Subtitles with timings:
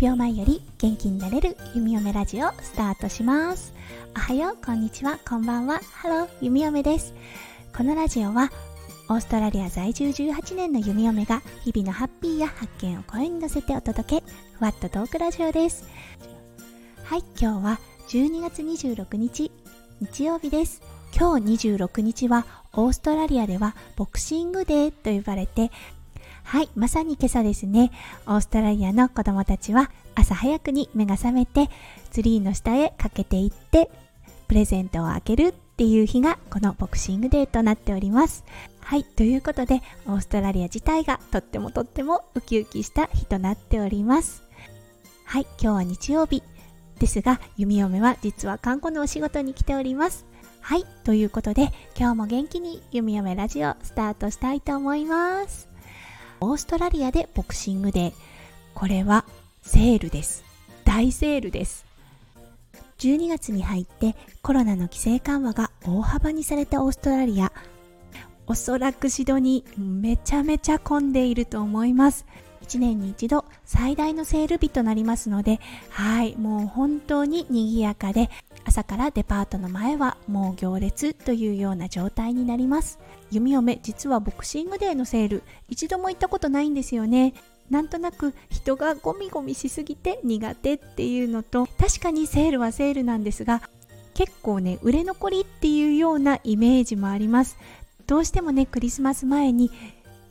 [0.00, 3.74] 秒前より元気になれる弓嫁ラジオスタートします。
[4.16, 5.18] おはようこんにちは。
[5.28, 5.78] こんばんは。
[5.92, 7.12] ハロー弓嫁です。
[7.76, 8.50] このラジオは
[9.10, 15.84] オーストラリア在住18年の弓嫁が日々のハッピーや発見を声に乗せてお届けふわっとトークラジオです。
[17.04, 19.52] はい今日は12月26日
[20.00, 20.80] 日曜日です。
[21.14, 25.70] 今日26日はオーストラリアではボクシングデーと呼ばれて
[26.44, 27.92] はい、まさに今朝ですね、
[28.26, 31.68] オーストラリアの子供たちは朝早くに目が覚めて
[32.10, 33.90] ツリーの下へかけていって
[34.48, 38.44] プレゼントを開けるっていう日がこのボクシングデーとなっております。
[38.80, 44.42] はい、ということでオーストラリア自体がとってもとってもウキウキした日となっております。
[45.24, 46.42] はい、今日は日曜日
[46.98, 50.26] ですが、弓嫁は実は看護のお仕事に来ております。
[50.60, 55.68] はい、ということで今日も元気に弓嫁ラジオスタートしたいと思います。
[56.40, 58.12] オーストラリアでボクシングデー
[58.74, 59.24] これは
[59.62, 60.42] セールです。
[60.84, 61.84] 大セールです。
[62.98, 67.52] 12月に入ってコロナの規制緩和が大幅にされたオーストラリア。
[68.46, 72.24] おそらくシドニーめちゃめちゃ混んでいると思います。
[72.70, 75.58] 1年に一度最大のセール日となりますので
[75.90, 78.30] はいもう本当に賑やかで
[78.64, 82.98] 朝からデパートの前はもう行列というような状態になります。
[83.30, 87.34] 弓嫁実はボクシングデーのセール一度も行ったことないんですよね。
[87.70, 93.62] なんとなく人がゴミゴミしすぎて苦手っていうのと確かにセールはセールなんですが
[94.14, 97.56] 結構ね売れ残りっていうようなイメージもあります。
[98.06, 99.70] どうしてもねクリスマス前に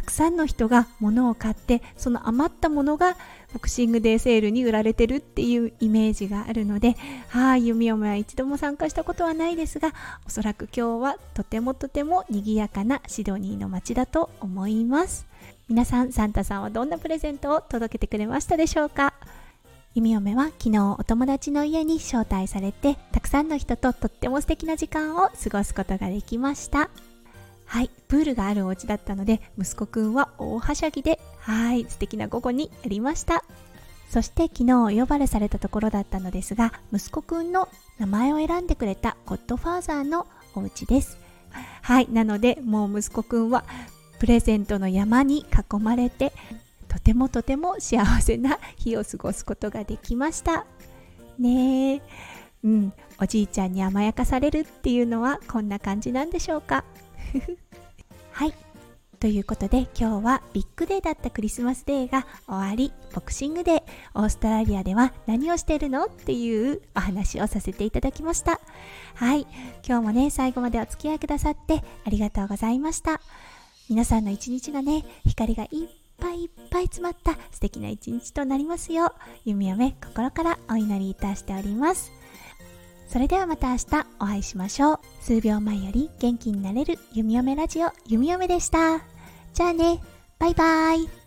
[0.00, 3.18] たくさんの人が物を買ってその余ったものが
[3.52, 6.96] ボクシングデーセールに売られてるっていうイメージがあるので
[7.28, 9.92] はい、弓嫁は一度も参加したことはないですが
[10.26, 15.26] おそらく今日はとてもとても賑やかなシドニーの街だと思います。
[15.68, 19.12] 皆さんサンタさんはどんなプレゼントを届けてくれましたでしょうか？
[19.94, 26.88] 弓嫁は昨日お友達の家に招待されてたくさんの人ととっても素敵な時間を過ごすことができました。
[27.70, 33.44] はい、プールがあるお家だったので息子くんは大はしゃぎではい素敵な午後になりました。
[34.10, 37.68] そして昨日呼ばれされたところだったのですが息子くんの
[38.00, 40.26] 名前を選んでくれたゴッドファーザーの
[40.56, 41.16] お家です。
[41.82, 43.62] はいなのでもう息子くんは
[44.18, 46.32] プレゼントの山に囲まれて
[46.88, 50.66] とてもとても幸せな日を過ごすことができました。
[51.38, 52.02] ねえ。
[52.64, 52.92] うん。
[53.20, 56.84] おじいちゃんに甘やかされるっていうのはこんな感じなんでしょうか？
[58.32, 58.54] はい。
[59.18, 63.82] ということで今日はビッグデーだったクリスマスデーが終わりボクシングデー。
[64.14, 68.60] オーストラリアでは何をしてるのっていうお話をさせていただきました。
[69.14, 69.46] はい。
[69.86, 73.20] 今日もね最後までお付き合いくださってありがとうございました。
[73.90, 75.88] 皆さんの一日がね光がいっ
[76.18, 79.12] ぱいいっぱい詰まった素敵な一日となりますよう
[79.44, 82.12] 弓嫁心からお祈りいたしております。
[83.10, 85.00] それではまた明日お会いしましょう。
[85.20, 89.00] 数秒前より元気になれる弓嫁ラジオ弓嫁でした。
[89.52, 90.00] じゃあね、
[90.38, 91.19] バイバイ。